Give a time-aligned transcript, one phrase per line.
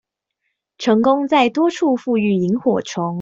[0.79, 3.07] 成功在多處復育螢火蟲